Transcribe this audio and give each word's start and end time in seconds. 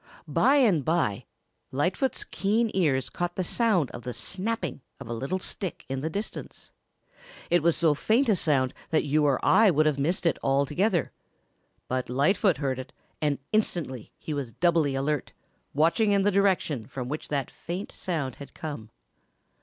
By 0.27 0.55
and 0.55 0.83
by, 0.83 1.25
Lightfoot's 1.71 2.23
keen 2.23 2.71
ears 2.73 3.07
caught 3.07 3.35
the 3.35 3.43
sound 3.43 3.91
of 3.91 4.01
the 4.01 4.15
snapping 4.15 4.81
of 4.99 5.07
a 5.07 5.13
little 5.13 5.37
stick 5.37 5.85
in 5.89 6.01
the 6.01 6.09
distance. 6.09 6.71
It 7.51 7.61
was 7.61 7.77
so 7.77 7.93
faint 7.93 8.27
a 8.27 8.35
sound 8.35 8.73
that 8.89 9.03
you 9.03 9.25
or 9.27 9.39
I 9.45 9.69
would 9.69 9.85
have 9.85 9.99
missed 9.99 10.25
it 10.25 10.39
altogether. 10.41 11.11
But 11.87 12.09
Lightfoot 12.09 12.57
heard 12.57 12.79
it 12.79 12.93
and 13.21 13.37
instantly 13.53 14.11
he 14.17 14.33
was 14.33 14.53
doubly 14.53 14.95
alert, 14.95 15.33
watching 15.71 16.11
in 16.13 16.23
the 16.23 16.31
direction 16.31 16.87
from 16.87 17.07
which 17.07 17.27
that 17.27 17.51
faint 17.51 17.91
sound 17.91 18.37
had 18.37 18.55
come. 18.55 18.89